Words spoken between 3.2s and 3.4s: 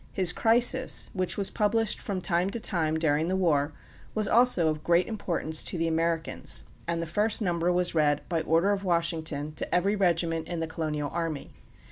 the